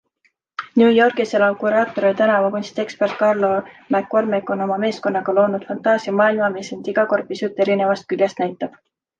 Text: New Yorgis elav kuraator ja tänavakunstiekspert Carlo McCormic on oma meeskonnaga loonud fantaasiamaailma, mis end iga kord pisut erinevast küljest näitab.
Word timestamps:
New 0.81 0.87
Yorgis 0.93 1.33
elav 1.39 1.57
kuraator 1.63 2.07
ja 2.07 2.13
tänavakunstiekspert 2.21 3.13
Carlo 3.19 3.51
McCormic 3.97 4.51
on 4.57 4.65
oma 4.67 4.81
meeskonnaga 4.87 5.37
loonud 5.41 5.69
fantaasiamaailma, 5.71 6.51
mis 6.59 6.75
end 6.79 6.91
iga 6.95 7.09
kord 7.15 7.33
pisut 7.35 7.65
erinevast 7.69 8.13
küljest 8.15 8.47
näitab. 8.47 8.83